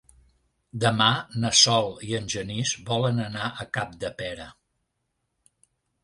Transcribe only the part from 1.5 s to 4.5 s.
Sol i en Genís volen anar a Capdepera.